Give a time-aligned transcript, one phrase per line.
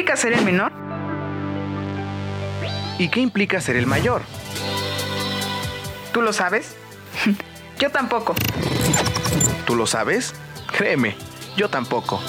[0.00, 0.72] implica ser el menor?
[2.98, 4.22] ¿Y qué implica ser el mayor?
[6.14, 6.74] ¿Tú lo sabes?
[7.78, 8.34] Yo tampoco.
[9.66, 10.34] ¿Tú lo sabes?
[10.72, 11.16] Créeme,
[11.56, 12.20] yo tampoco.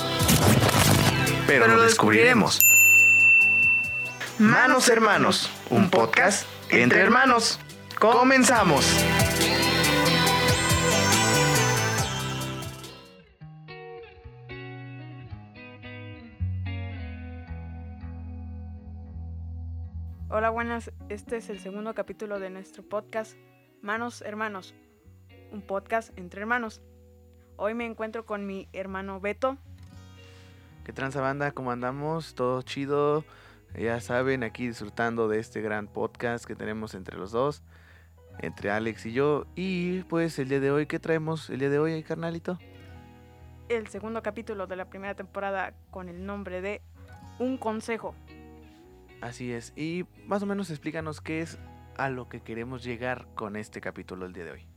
[1.48, 2.60] Pero, lo, descubriremos.
[4.38, 7.60] Manos Hermanos, un podcast entre hermanos.
[8.00, 8.86] Comenzamos.
[20.34, 20.94] Hola, buenas.
[21.10, 23.36] Este es el segundo capítulo de nuestro podcast
[23.82, 24.74] Manos Hermanos,
[25.52, 26.82] un podcast entre hermanos.
[27.58, 29.58] Hoy me encuentro con mi hermano Beto.
[30.86, 31.52] ¿Qué transa banda?
[31.52, 32.34] ¿Cómo andamos?
[32.34, 33.26] ¿Todo chido?
[33.78, 37.62] Ya saben, aquí disfrutando de este gran podcast que tenemos entre los dos,
[38.40, 39.48] entre Alex y yo.
[39.56, 42.58] Y pues el día de hoy, ¿qué traemos el día de hoy, carnalito?
[43.68, 46.82] El segundo capítulo de la primera temporada con el nombre de
[47.38, 48.16] Un Consejo.
[49.22, 49.72] Así es.
[49.76, 51.60] Y más o menos explícanos qué es
[51.98, 54.68] a lo que queremos llegar con este capítulo el día de hoy.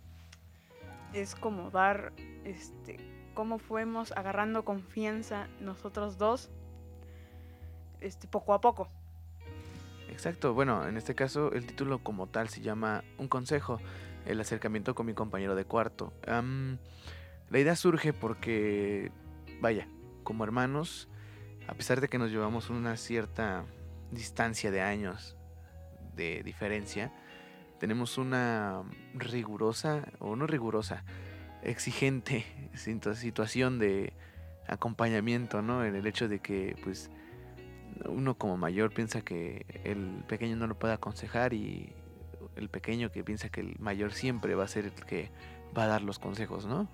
[1.14, 2.12] Es como dar,
[2.44, 2.98] este,
[3.32, 6.50] cómo fuimos agarrando confianza nosotros dos,
[8.00, 8.88] este, poco a poco.
[10.08, 10.52] Exacto.
[10.52, 13.80] Bueno, en este caso el título como tal se llama Un consejo,
[14.26, 16.12] el acercamiento con mi compañero de cuarto.
[16.26, 19.10] la idea surge porque,
[19.60, 19.88] vaya,
[20.22, 21.08] como hermanos,
[21.66, 23.64] a pesar de que nos llevamos una cierta
[24.14, 25.36] distancia de años
[26.14, 27.12] de diferencia,
[27.78, 28.82] tenemos una
[29.14, 31.04] rigurosa, o no rigurosa,
[31.62, 34.12] exigente situación de
[34.66, 35.84] acompañamiento, ¿no?
[35.84, 37.10] En el hecho de que, pues,
[38.06, 41.92] uno como mayor piensa que el pequeño no lo puede aconsejar y
[42.56, 45.30] el pequeño que piensa que el mayor siempre va a ser el que
[45.76, 46.88] va a dar los consejos, ¿no?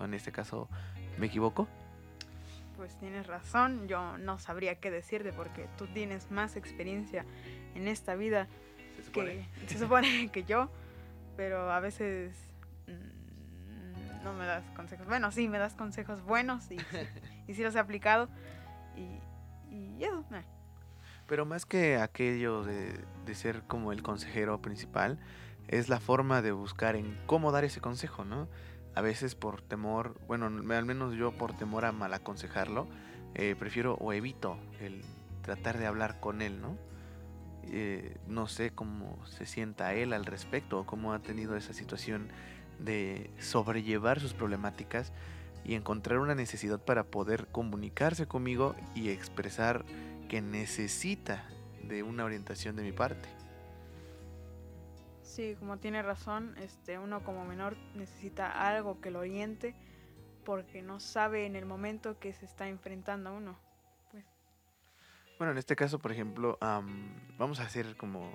[0.00, 0.68] En este caso,
[1.18, 1.68] ¿me equivoco?
[2.82, 7.24] Pues tienes razón, yo no sabría qué decirte porque tú tienes más experiencia
[7.76, 8.48] en esta vida
[9.12, 9.38] que
[9.68, 10.68] se supone que yo,
[11.36, 12.34] pero a veces
[12.88, 15.06] mm, no me das consejos.
[15.06, 16.76] Bueno, sí, me das consejos buenos y,
[17.46, 18.28] y sí los he aplicado
[18.96, 19.20] y,
[19.72, 20.24] y eso.
[21.28, 25.20] Pero más que aquello de, de ser como el consejero principal,
[25.68, 28.48] es la forma de buscar en cómo dar ese consejo, ¿no?
[28.94, 32.86] a veces por temor, bueno, al menos yo por temor a mal aconsejarlo,
[33.34, 35.02] eh, prefiero o evito el
[35.42, 36.76] tratar de hablar con él, ¿no?
[37.64, 42.28] Eh, no sé cómo se sienta él al respecto o cómo ha tenido esa situación
[42.78, 45.12] de sobrellevar sus problemáticas
[45.64, 49.84] y encontrar una necesidad para poder comunicarse conmigo y expresar
[50.28, 51.44] que necesita
[51.84, 53.28] de una orientación de mi parte.
[55.32, 59.74] Sí, como tiene razón, este, uno como menor necesita algo que lo oriente
[60.44, 63.58] porque no sabe en el momento que se está enfrentando a uno.
[64.10, 64.26] Pues.
[65.38, 66.58] Bueno, en este caso, por ejemplo,
[67.38, 68.34] vamos a hacer como...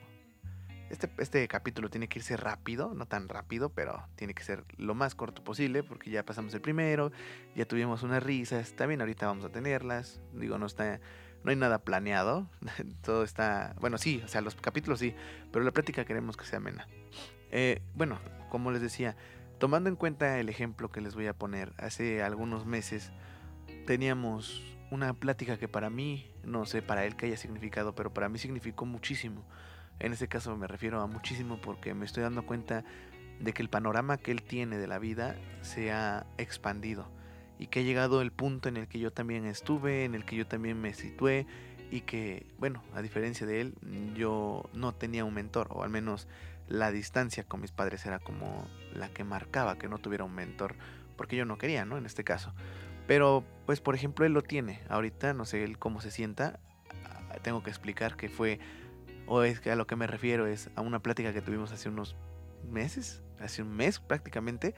[0.90, 4.96] Este, este capítulo tiene que irse rápido, no tan rápido, pero tiene que ser lo
[4.96, 7.12] más corto posible porque ya pasamos el primero,
[7.56, 11.00] ya tuvimos unas risas, también ahorita vamos a tenerlas, digo, no está
[11.44, 12.50] no hay nada planeado.
[13.02, 13.76] Todo está.
[13.80, 15.16] Bueno, sí, o sea, los capítulos sí,
[15.52, 16.88] pero la plática queremos que sea amena.
[17.52, 19.16] Eh, bueno, como les decía,
[19.60, 23.12] tomando en cuenta el ejemplo que les voy a poner, hace algunos meses
[23.86, 28.30] teníamos una plática que para mí, no sé para él que haya significado, pero para
[28.30, 29.46] mí significó muchísimo.
[30.00, 32.84] En este caso me refiero a muchísimo porque me estoy dando cuenta
[33.40, 37.08] de que el panorama que él tiene de la vida se ha expandido
[37.60, 40.36] y que ha llegado el punto en el que yo también estuve, en el que
[40.36, 41.46] yo también me situé
[41.90, 43.76] y que, bueno, a diferencia de él,
[44.16, 46.28] yo no tenía un mentor, o al menos
[46.68, 50.76] la distancia con mis padres era como la que marcaba que no tuviera un mentor,
[51.16, 51.98] porque yo no quería, ¿no?
[51.98, 52.54] En este caso.
[53.08, 54.82] Pero, pues, por ejemplo, él lo tiene.
[54.90, 56.60] Ahorita, no sé él cómo se sienta,
[57.42, 58.60] tengo que explicar que fue,
[59.26, 61.88] o es que a lo que me refiero es a una plática que tuvimos hace
[61.90, 62.18] unos
[62.70, 64.76] meses, hace un mes prácticamente,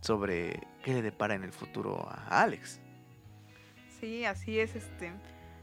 [0.00, 2.80] sobre qué le depara en el futuro a Alex.
[4.00, 4.76] Sí, así es.
[4.76, 5.12] Este,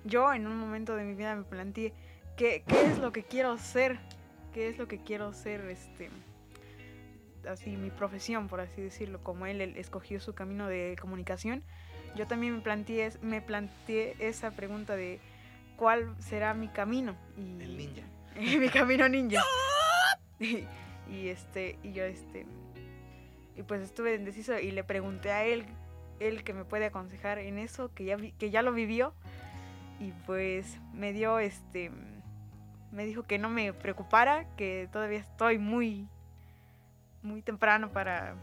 [0.03, 1.93] yo en un momento de mi vida me planteé
[2.35, 3.99] qué, qué es lo que quiero ser,
[4.53, 6.09] qué es lo que quiero ser, este,
[7.47, 11.63] así mi profesión, por así decirlo, como él, escogió su camino de comunicación.
[12.15, 15.19] Yo también me planteé, me planteé esa pregunta de
[15.75, 17.15] cuál será mi camino.
[17.37, 18.03] Y, el ninja.
[18.59, 19.43] mi camino ninja.
[20.39, 20.65] y,
[21.09, 22.45] y, este, y yo este
[23.55, 25.65] y pues estuve indeciso y le pregunté a él,
[26.19, 29.13] él que me puede aconsejar en eso, que ya, que ya lo vivió.
[29.99, 31.89] Y pues me dio este,
[32.91, 36.07] me dijo que no me preocupara, que todavía estoy muy,
[37.21, 38.35] muy temprano para,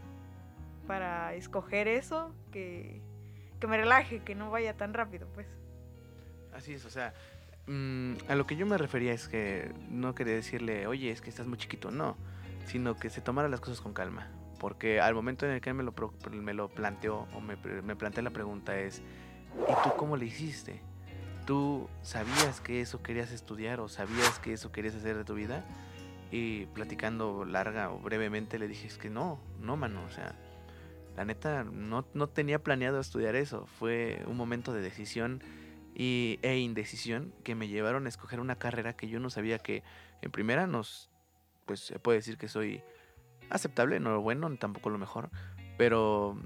[0.87, 3.01] para escoger eso, que,
[3.59, 5.47] que me relaje, que no vaya tan rápido, pues.
[6.53, 7.13] Así es, o sea,
[7.65, 11.29] mm, a lo que yo me refería es que no quería decirle, oye, es que
[11.31, 12.15] estás muy chiquito, no,
[12.65, 14.29] sino que se tomara las cosas con calma.
[14.63, 15.91] Porque al momento en el que me lo,
[16.69, 17.57] planteó o me
[17.97, 19.01] planteé la pregunta es,
[19.67, 20.79] ¿y tú cómo le hiciste?
[21.45, 25.65] ¿Tú sabías que eso querías estudiar o sabías que eso querías hacer de tu vida?
[26.31, 30.33] Y platicando larga o brevemente le dije, es que no, no, mano, o sea,
[31.17, 33.65] la neta no, no tenía planeado estudiar eso.
[33.65, 35.43] Fue un momento de decisión
[35.93, 39.83] y, e indecisión que me llevaron a escoger una carrera que yo no sabía que
[40.21, 41.09] en primera nos,
[41.65, 42.81] pues se puede decir que soy
[43.53, 45.29] aceptable, no lo bueno, ni tampoco lo mejor,
[45.77, 46.37] pero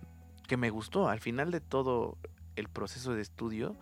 [0.48, 1.10] que me gustó.
[1.10, 2.18] Al final de todo
[2.56, 3.76] el proceso de estudio,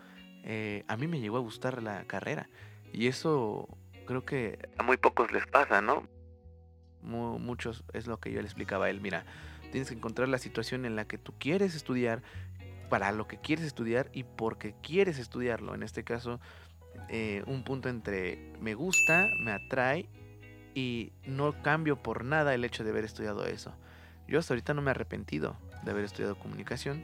[0.44, 2.50] eh, a mí me llegó a gustar la carrera.
[2.94, 3.68] Y eso
[4.06, 6.08] creo que a muy pocos les pasa, ¿no?
[7.02, 9.02] Mu- muchos es lo que yo le explicaba a él.
[9.02, 9.26] Mira,
[9.72, 12.22] tienes que encontrar la situación en la que tú quieres estudiar,
[12.90, 15.74] para lo que quieres estudiar y porque quieres estudiarlo.
[15.74, 16.40] En este caso,
[17.10, 20.08] eh, un punto entre me gusta, me atrae
[20.76, 23.74] y no cambio por nada el hecho de haber estudiado eso.
[24.28, 27.04] Yo hasta ahorita no me he arrepentido de haber estudiado comunicación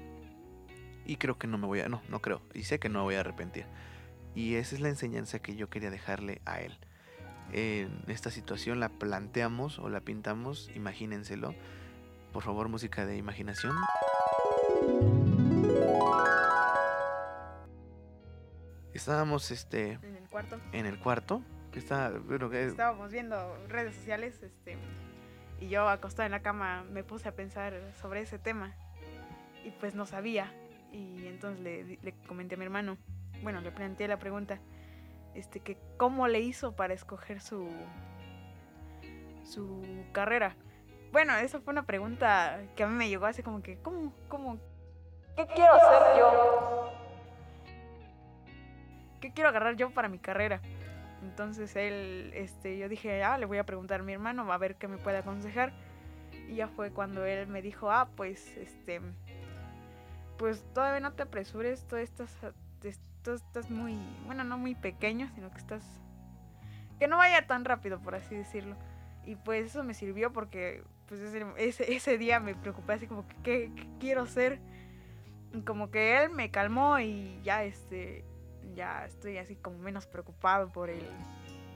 [1.05, 3.05] y creo que no me voy a, no, no creo, y sé que no me
[3.05, 3.65] voy a arrepentir.
[4.35, 6.77] Y esa es la enseñanza que yo quería dejarle a él.
[7.53, 11.55] En esta situación la planteamos o la pintamos, imagínenselo.
[12.31, 13.75] Por favor, música de imaginación.
[18.93, 20.59] Estábamos este En el cuarto.
[20.71, 21.41] en el cuarto,
[22.71, 24.77] Estábamos viendo redes sociales, este,
[25.59, 28.75] y yo acostada en la cama me puse a pensar sobre ese tema.
[29.63, 30.51] Y pues no sabía.
[30.91, 32.97] Y entonces le, comenté a mi hermano,
[33.43, 34.59] bueno, le planteé la pregunta,
[35.35, 37.69] este, que cómo le hizo para escoger su,
[39.43, 39.81] su
[40.11, 40.55] carrera.
[41.11, 44.59] Bueno, esa fue una pregunta que a mí me llegó así como que, ¿cómo, cómo,
[45.37, 46.93] qué quiero hacer yo?
[49.21, 50.61] ¿Qué quiero agarrar yo para mi carrera?
[51.21, 54.75] Entonces él, este, yo dije, ah, le voy a preguntar a mi hermano, a ver
[54.75, 55.73] qué me puede aconsejar.
[56.49, 59.01] Y ya fue cuando él me dijo, ah, pues, este,
[60.37, 62.31] pues todavía no te apresures, tú estás,
[63.23, 65.83] estás muy, bueno, no muy pequeño, sino que estás,
[66.99, 68.75] que no vaya tan rápido, por así decirlo.
[69.23, 73.35] Y pues eso me sirvió porque, pues ese, ese, día me preocupé así como que,
[73.43, 74.59] ¿qué, qué quiero hacer?
[75.53, 78.25] Y como que él me calmó y ya, este,
[78.75, 81.05] ya estoy así como menos preocupado por el,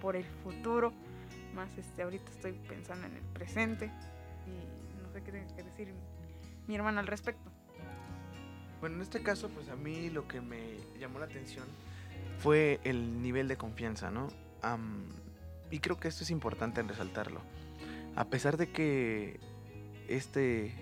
[0.01, 0.93] por el futuro.
[1.53, 3.91] Más este, ahorita estoy pensando en el presente.
[4.45, 5.93] Y no sé qué tenga que decir
[6.67, 7.51] mi hermano al respecto.
[8.79, 11.65] Bueno, en este caso, pues a mí lo que me llamó la atención
[12.39, 14.27] fue el nivel de confianza, ¿no?
[15.71, 17.41] Y creo que esto es importante en resaltarlo.
[18.15, 19.39] A pesar de que
[20.07, 20.73] este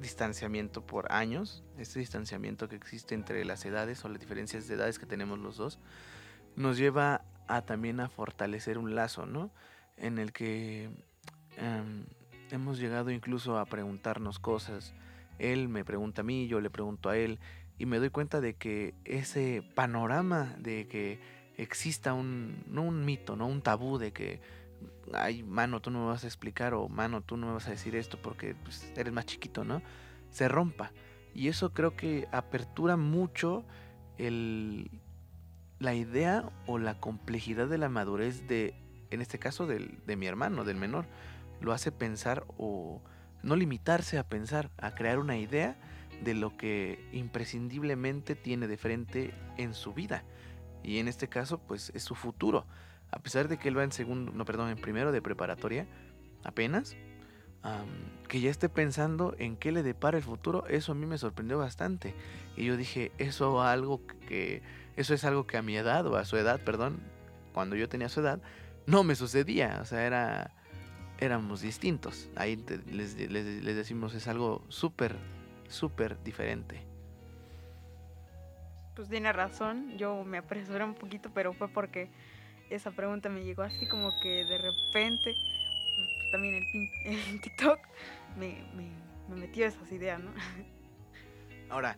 [0.00, 4.98] distanciamiento por años, este distanciamiento que existe entre las edades o las diferencias de edades
[4.98, 5.78] que tenemos los dos,
[6.56, 9.50] nos lleva a también a fortalecer un lazo, ¿no?
[9.96, 10.90] En el que
[11.56, 12.04] em,
[12.50, 14.94] hemos llegado incluso a preguntarnos cosas,
[15.38, 17.38] él me pregunta a mí, yo le pregunto a él,
[17.78, 21.20] y me doy cuenta de que ese panorama de que
[21.56, 24.40] exista un, no un mito, no un tabú de que,
[25.14, 27.70] ay, mano, tú no me vas a explicar, o mano, tú no me vas a
[27.70, 29.82] decir esto porque pues, eres más chiquito, ¿no?
[30.30, 30.92] Se rompa.
[31.34, 33.64] Y eso creo que apertura mucho
[34.18, 34.90] el,
[35.78, 38.74] la idea o la complejidad de la madurez de,
[39.10, 41.06] en este caso, del, de mi hermano, del menor.
[41.60, 43.02] Lo hace pensar o
[43.42, 45.76] no limitarse a pensar, a crear una idea
[46.22, 50.24] de lo que imprescindiblemente tiene de frente en su vida.
[50.82, 52.66] Y en este caso, pues es su futuro.
[53.12, 55.86] A pesar de que él va en segundo, no, perdón, en primero de preparatoria,
[56.44, 56.96] apenas,
[58.28, 61.58] que ya esté pensando en qué le depara el futuro, eso a mí me sorprendió
[61.58, 62.14] bastante.
[62.56, 64.62] Y yo dije, eso algo que,
[64.96, 67.00] eso es algo que a mi edad, o a su edad, perdón,
[67.52, 68.40] cuando yo tenía su edad,
[68.86, 69.78] no me sucedía.
[69.82, 70.52] O sea, era,
[71.18, 72.30] éramos distintos.
[72.36, 72.56] Ahí
[72.90, 75.16] les, les- les decimos, es algo súper,
[75.68, 76.86] súper diferente.
[78.94, 82.10] Pues tiene razón, yo me apresuré un poquito, pero fue porque
[82.70, 85.34] esa pregunta me llegó así como que de repente,
[86.32, 87.78] también el, el TikTok
[88.38, 88.90] me, me,
[89.28, 90.32] me metió esas ideas, ¿no?
[91.68, 91.96] Ahora,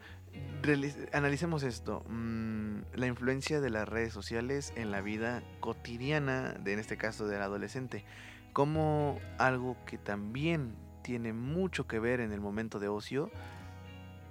[1.13, 2.05] analicemos esto.
[2.09, 7.27] mm, la influencia de las redes sociales en la vida cotidiana, de, en este caso
[7.27, 8.05] del adolescente.
[8.53, 13.31] Como algo que también tiene mucho que ver en el momento de ocio,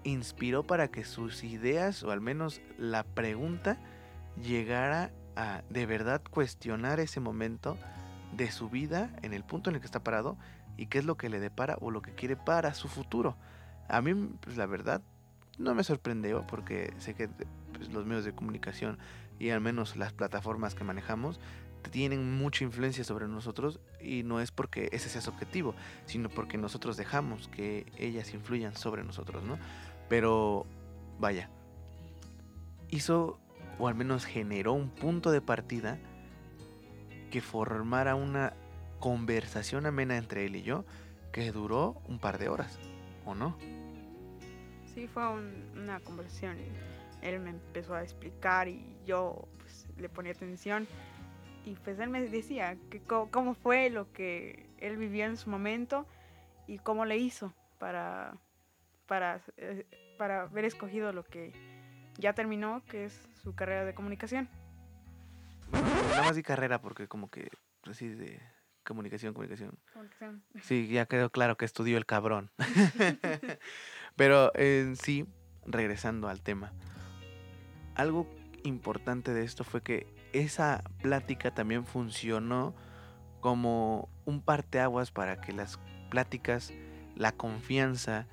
[0.04, 3.78] inspiró para que sus ideas, o al menos la pregunta,
[4.42, 7.78] llegara a de verdad cuestionar ese momento
[8.36, 10.38] de su vida en el punto en el que está parado
[10.78, 13.36] y qué es lo que le depara o lo que quiere para su futuro.
[13.90, 15.02] A mí, pues la verdad,
[15.58, 18.98] no me sorprendió porque sé que pues, los medios de comunicación
[19.40, 21.40] y al menos las plataformas que manejamos
[21.90, 25.74] tienen mucha influencia sobre nosotros y no es porque ese sea su objetivo,
[26.06, 29.58] sino porque nosotros dejamos que ellas influyan sobre nosotros, ¿no?
[30.08, 30.68] Pero
[31.20, 31.50] vaya,
[32.90, 33.40] hizo
[33.82, 35.98] o al menos generó un punto de partida
[37.32, 38.54] que formara una
[39.00, 40.86] conversación amena entre él y yo
[41.32, 42.78] que duró un par de horas,
[43.26, 43.58] ¿o no?
[44.94, 45.24] Sí, fue
[45.74, 46.58] una conversación.
[47.24, 50.88] Él me empezó a explicar y yo pues, le ponía atención.
[51.66, 56.06] Y pues él me decía que cómo fue lo que él vivió en su momento
[56.68, 58.38] y cómo le hizo para,
[59.08, 59.88] para, eh,
[60.20, 61.71] para haber escogido lo que
[62.18, 64.50] ya terminó, que es su carrera de comunicación.
[65.72, 67.50] nada más di carrera porque como que
[67.90, 68.42] así de
[68.84, 69.78] comunicación, comunicación.
[69.94, 70.44] Comunicación.
[70.62, 72.52] Sí, ya quedó claro que estudió el cabrón.
[74.16, 75.26] Pero en sí,
[75.66, 76.74] regresando al tema,
[77.96, 78.28] algo
[78.64, 82.76] importante de esto fue que esa plática también funcionó
[83.40, 86.74] como un parteaguas para que las pláticas,
[87.16, 88.28] la confianza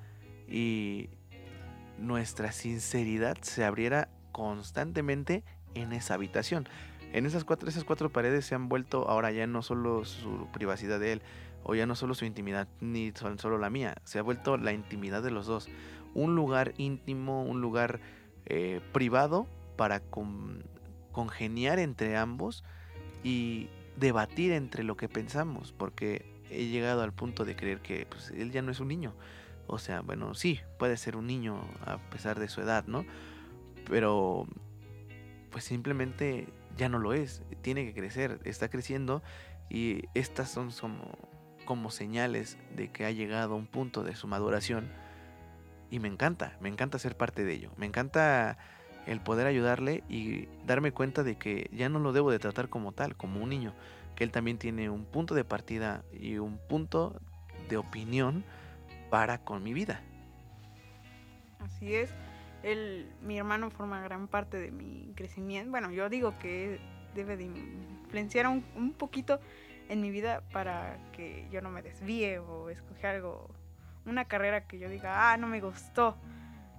[0.47, 1.09] y
[1.99, 5.43] nuestra sinceridad se abriera constantemente
[5.75, 6.67] en esa habitación.
[7.11, 10.99] En esas cuatro, esas cuatro paredes se han vuelto ahora ya no solo su privacidad
[10.99, 11.21] de él,
[11.63, 15.23] o ya no solo su intimidad, ni solo la mía, se ha vuelto la intimidad
[15.23, 15.69] de los dos.
[16.13, 17.99] Un lugar íntimo, un lugar
[18.45, 20.01] eh, privado para
[21.11, 22.63] congeniar entre ambos
[23.23, 28.31] y debatir entre lo que pensamos, porque he llegado al punto de creer que pues,
[28.31, 29.13] él ya no es un niño.
[29.69, 33.05] O sea, bueno, sí, puede ser un niño a pesar de su edad, ¿no?
[33.87, 34.47] Pero
[35.51, 39.21] pues simplemente ya no lo es, tiene que crecer, está creciendo
[39.69, 40.71] y estas son
[41.65, 44.89] como, señales de que ha llegado a un punto de su maduración
[45.91, 48.57] y me encanta, me encanta ser parte de ello, me encanta
[49.05, 52.91] el poder ayudarle y darme cuenta de que ya no lo debo de tratar como
[52.91, 53.73] tal, como un niño,
[54.15, 57.19] que él también tiene un punto de partida y un punto
[57.69, 58.43] de opinión
[59.09, 60.01] para con mi vida.
[61.59, 62.13] Así es.
[63.21, 65.71] Mi hermano forma gran parte de mi crecimiento.
[65.71, 66.79] Bueno, yo digo que
[67.15, 69.39] debe de influenciar un, un poquito
[69.89, 73.49] en mi vida para que yo no me desvíe o escoger algo,
[74.05, 76.15] una carrera que yo diga, ah, no me gustó,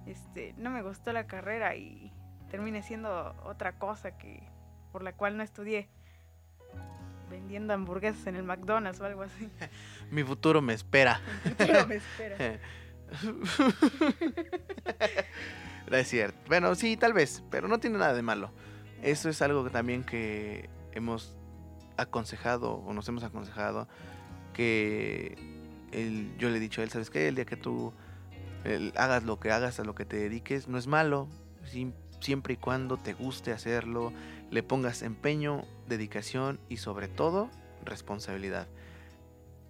[0.05, 2.11] este, no me gustó la carrera y
[2.49, 4.43] termine siendo otra cosa que
[4.91, 5.89] por la cual no estudié
[7.31, 9.49] vendiendo hamburguesas en el McDonald's o algo así.
[10.11, 11.19] Mi futuro me espera.
[11.43, 12.59] Mi futuro me espera.
[15.89, 16.37] no es cierto.
[16.47, 18.51] Bueno, sí, tal vez, pero no tiene nada de malo.
[19.01, 21.35] Eso es algo también que hemos
[21.97, 23.87] aconsejado o nos hemos aconsejado
[24.53, 25.35] que
[26.37, 27.27] yo le he dicho a él, ¿sabes qué?
[27.27, 27.93] El día que tú
[28.95, 31.27] hagas lo que hagas, a lo que te dediques, no es malo,
[32.19, 34.13] siempre y cuando te guste hacerlo,
[34.51, 37.49] le pongas empeño, dedicación y sobre todo
[37.83, 38.67] responsabilidad.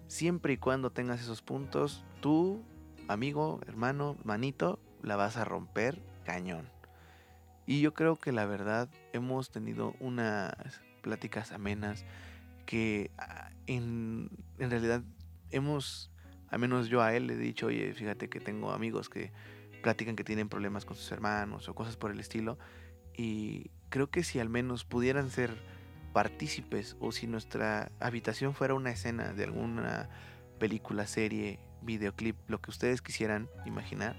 [0.08, 2.62] Siempre y cuando tengas esos puntos, tú,
[3.08, 6.68] amigo, hermano, manito, la vas a romper cañón.
[7.64, 10.52] Y yo creo que la verdad hemos tenido unas
[11.00, 12.04] pláticas amenas
[12.66, 15.02] que ah, en, en realidad
[15.50, 16.10] hemos,
[16.48, 19.32] al menos yo a él le he dicho, oye, fíjate que tengo amigos que
[19.82, 22.58] platican que tienen problemas con sus hermanos o cosas por el estilo.
[23.16, 25.54] Y creo que si al menos pudieran ser
[26.14, 30.08] partícipes o si nuestra habitación fuera una escena de alguna
[30.58, 34.16] película, serie, videoclip, lo que ustedes quisieran imaginar,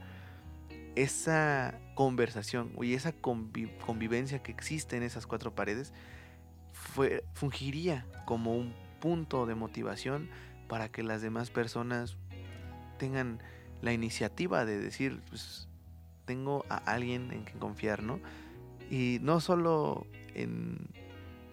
[0.95, 5.91] esa conversación y esa convivencia que existe en esas cuatro paredes
[6.71, 10.29] fue, fungiría como un punto de motivación
[10.69, 12.15] para que las demás personas
[12.99, 13.41] tengan
[13.81, 15.67] la iniciativa de decir, pues
[16.25, 18.19] tengo a alguien en quien confiar, ¿no?
[18.89, 20.77] Y no solo en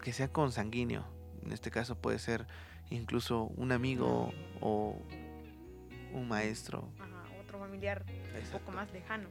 [0.03, 1.05] que sea consanguíneo,
[1.45, 2.47] en este caso puede ser
[2.91, 4.97] incluso un amigo o
[6.13, 6.89] un maestro.
[6.99, 9.29] Ajá, otro familiar un poco más lejano.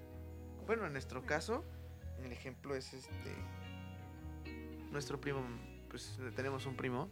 [0.65, 1.63] Bueno, en nuestro caso,
[2.24, 3.36] el ejemplo es este.
[4.91, 5.41] Nuestro primo,
[5.89, 7.10] pues tenemos un primo.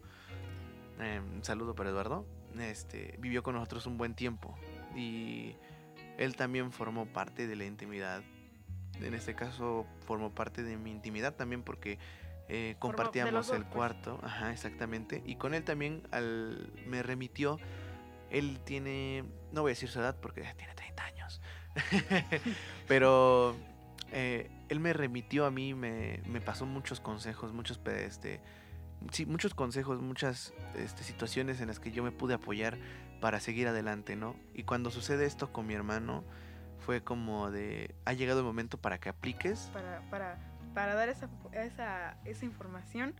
[1.00, 2.26] Eh, un saludo para Eduardo.
[2.60, 4.58] Este, vivió con nosotros un buen tiempo.
[4.96, 5.56] Y
[6.18, 8.24] él también formó parte de la intimidad.
[9.02, 12.00] En este caso formó parte de mi intimidad también porque
[12.50, 13.74] eh, compartíamos el pues.
[13.74, 14.20] cuarto.
[14.24, 15.22] Ajá, exactamente.
[15.26, 17.60] Y con él también al, me remitió.
[18.30, 21.42] Él tiene, no voy a decir su edad porque tiene 30 años.
[22.88, 23.56] Pero
[24.12, 28.42] eh, él me remitió a mí, me, me pasó muchos consejos, muchos, este,
[29.12, 32.78] sí, muchos consejos, muchas este, situaciones en las que yo me pude apoyar
[33.22, 34.36] para seguir adelante, ¿no?
[34.54, 36.24] Y cuando sucede esto con mi hermano,
[36.88, 39.70] fue como de, ha llegado el momento para que apliques.
[39.74, 40.38] Para, para,
[40.74, 43.14] para dar esa, esa, esa información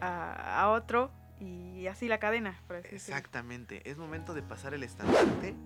[0.00, 3.16] a, a otro y así la cadena, por así decirlo.
[3.16, 3.90] Exactamente.
[3.90, 5.56] Es momento de pasar el estandarte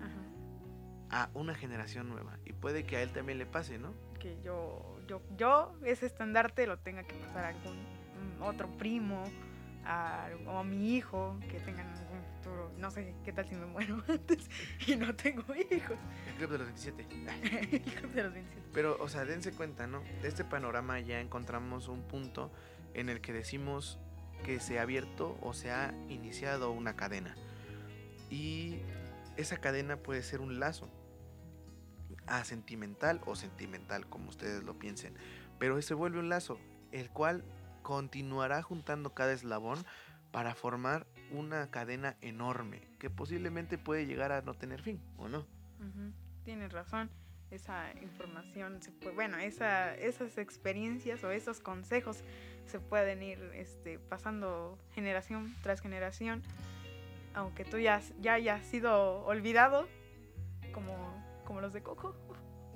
[1.11, 1.25] Ajá.
[1.25, 2.39] a una generación nueva.
[2.45, 3.93] Y puede que a él también le pase, ¿no?
[4.19, 9.23] Que yo, yo, yo ese estandarte lo tenga que pasar a algún mm, otro primo,
[9.85, 12.71] a, o a mi hijo, que tengan algún futuro.
[12.77, 14.49] No sé, ¿qué tal si me muero antes
[14.87, 15.97] y no tengo hijos?
[16.27, 17.07] El club de los 27.
[17.85, 18.69] hijos de los 27.
[18.73, 20.01] Pero, o sea, dense cuenta, ¿no?
[20.21, 22.51] De este panorama ya encontramos un punto
[22.93, 23.99] en el que decimos
[24.43, 27.35] que se ha abierto o se ha iniciado una cadena.
[28.29, 28.79] Y
[29.37, 30.89] esa cadena puede ser un lazo.
[32.27, 35.15] A sentimental o sentimental, como ustedes lo piensen.
[35.59, 36.57] Pero se vuelve un lazo,
[36.91, 37.43] el cual
[37.85, 39.85] continuará juntando cada eslabón
[40.31, 45.45] para formar una cadena enorme que posiblemente puede llegar a no tener fin, ¿o no?
[45.79, 46.11] Ujú,
[46.43, 47.11] Tienes razón.
[47.51, 52.23] Esa información, se puede, bueno, esa, esas experiencias o esos consejos
[52.65, 56.41] se pueden ir este, pasando generación tras generación,
[57.35, 59.87] aunque tú ya, ya hayas sido olvidado,
[60.73, 62.15] como, como los de Coco.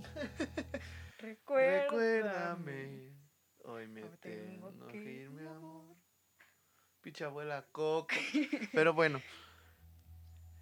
[1.17, 1.81] Recuérdame.
[1.81, 3.18] Recuérdame,
[3.69, 5.95] hoy me Hoy tengo tengo que que ir, mi ir, amor.
[7.01, 8.07] Picha abuela Coco.
[8.73, 9.21] Pero bueno,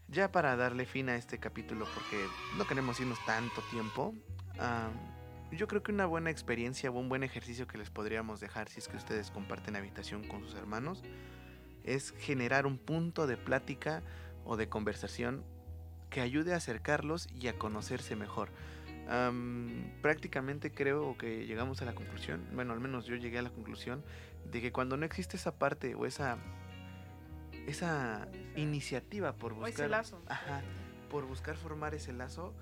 [0.07, 2.25] ya para darle fin a este capítulo, porque
[2.57, 4.13] no queremos irnos tanto tiempo,
[5.51, 8.79] yo creo que una buena experiencia o un buen ejercicio que les podríamos dejar si
[8.79, 11.03] es que ustedes comparten habitación con sus hermanos
[11.83, 14.03] es generar un punto de plática
[14.43, 15.43] o de conversación
[16.09, 18.49] que ayude a acercarlos y a conocerse mejor.
[19.09, 23.49] Am, prácticamente creo que llegamos a la conclusión, bueno, al menos yo llegué a la
[23.49, 24.03] conclusión
[24.51, 26.37] de que cuando no existe esa parte o esa
[27.67, 30.21] esa iniciativa por O buscar ese lazo.
[30.27, 30.61] ajá,
[31.09, 32.53] por buscar formar ese lazo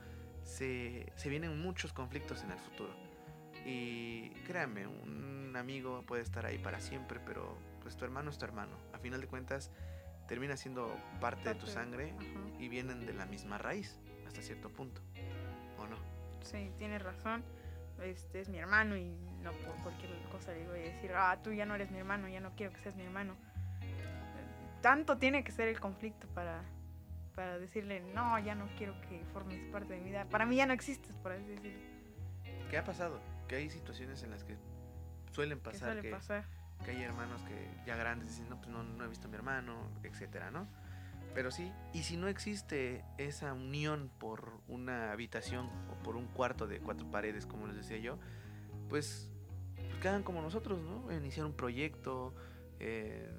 [0.43, 2.93] se, se vienen muchos conflictos en el futuro.
[3.65, 8.45] Y créanme un amigo puede estar ahí para siempre pero pues tu hermano es tu
[8.45, 8.77] hermano.
[8.93, 9.71] A final de cuentas
[10.27, 12.13] termina siendo parte de tu sangre
[12.59, 15.01] y vienen de la misma raíz hasta cierto punto
[15.77, 16.14] o no
[16.45, 17.43] Sí, tienes razón.
[18.03, 21.51] Este es mi hermano y no por cualquier cosa le voy a decir, ah, tú
[21.51, 23.35] ya no eres mi hermano, ya no quiero que seas mi hermano.
[24.81, 26.61] Tanto tiene que ser el conflicto para,
[27.33, 30.25] para decirle, no, ya no quiero que formes parte de mi vida.
[30.25, 31.79] Para mí ya no existes, por así decirlo.
[32.69, 33.19] ¿Qué ha pasado?
[33.47, 34.57] Que hay situaciones en las que
[35.31, 36.45] suelen ¿Qué pasar suele que, pasar?
[36.83, 39.37] que hay hermanos que ya grandes dicen, no, pues no, no he visto a mi
[39.37, 40.67] hermano, etcétera, ¿no?
[41.35, 46.65] Pero sí, y si no existe esa unión por una habitación o por un cuarto
[46.65, 48.17] de cuatro paredes, como les decía yo,
[48.87, 49.29] pues,
[49.75, 51.11] pues que hagan como nosotros, ¿no?
[51.11, 52.33] Iniciar un proyecto,
[52.79, 53.29] eh,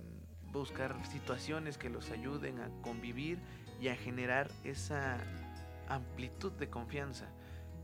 [0.53, 3.39] buscar situaciones que los ayuden a convivir
[3.81, 5.17] y a generar esa
[5.89, 7.31] amplitud de confianza.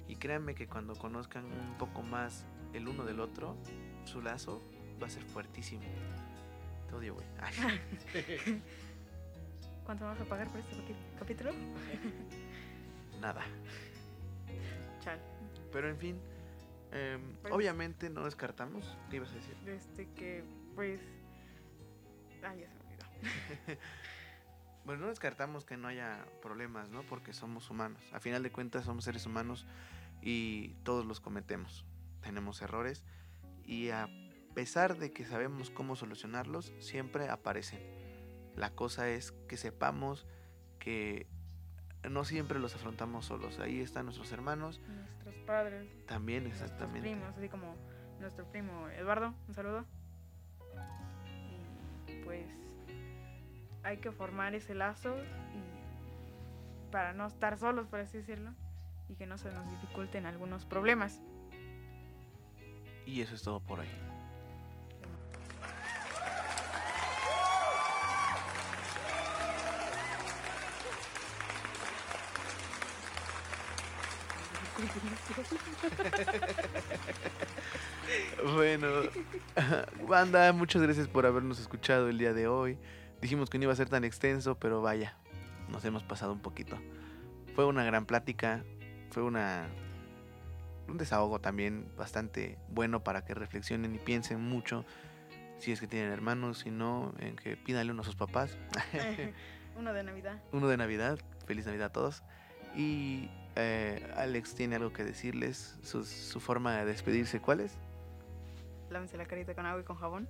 [0.08, 2.44] Y créanme que cuando conozcan un poco más
[2.74, 3.56] el uno del otro,
[4.04, 4.62] su lazo
[5.02, 5.84] va a ser fuertísimo.
[6.86, 7.26] Te odio, güey.
[9.84, 10.74] ¿Cuánto vamos a pagar por este
[11.18, 11.52] capítulo?
[13.20, 13.42] nada.
[15.00, 15.20] Chal.
[15.72, 16.20] Pero en fin,
[17.42, 18.96] Pues- obviamente no descartamos.
[19.10, 19.56] ¿Qué ibas a decir?
[19.66, 21.00] Este que, pues...
[22.42, 23.80] Ay, ya se me olvidó.
[24.84, 27.04] Bueno, no descartamos que no haya problemas, ¿no?
[27.04, 28.02] Porque somos humanos.
[28.12, 29.64] A final de cuentas somos seres humanos
[30.20, 31.84] y todos los cometemos.
[32.20, 33.04] Tenemos errores
[33.64, 34.08] y a
[34.56, 37.78] pesar de que sabemos cómo solucionarlos, siempre aparecen.
[38.56, 40.26] La cosa es que sepamos
[40.78, 41.26] que
[42.08, 43.58] no siempre los afrontamos solos.
[43.58, 47.08] Ahí están nuestros hermanos, Nuestros padres, también nuestros exactamente.
[47.08, 47.76] primos, así como
[48.20, 49.84] nuestro primo Eduardo, un saludo.
[52.08, 52.46] Y pues
[53.84, 55.16] hay que formar ese lazo
[55.54, 58.52] y para no estar solos, por así decirlo,
[59.08, 61.20] y que no se nos dificulten algunos problemas.
[63.06, 63.88] Y eso es todo por hoy.
[78.54, 78.88] Bueno,
[80.08, 82.78] banda, muchas gracias por habernos escuchado el día de hoy.
[83.20, 85.16] Dijimos que no iba a ser tan extenso, pero vaya,
[85.68, 86.78] nos hemos pasado un poquito.
[87.54, 88.64] Fue una gran plática,
[89.10, 89.68] fue una
[90.88, 94.84] un desahogo también bastante bueno para que reflexionen y piensen mucho
[95.58, 98.58] si es que tienen hermanos, si no, en que pídanle uno a sus papás.
[99.78, 100.38] Uno de Navidad.
[100.52, 102.22] uno de Navidad, feliz Navidad a todos.
[102.76, 107.76] Y eh, Alex tiene algo que decirles, su, su forma de despedirse, ¿cuál es?
[108.90, 110.28] Lávense la carita con agua y con jabón.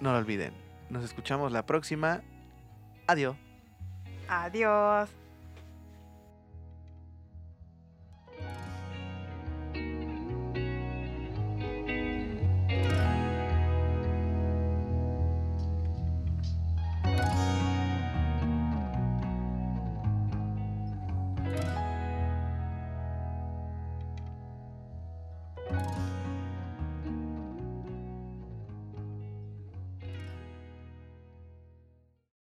[0.00, 0.52] No lo olviden.
[0.88, 2.22] Nos escuchamos la próxima.
[3.06, 3.36] Adiós.
[4.28, 5.10] Adiós.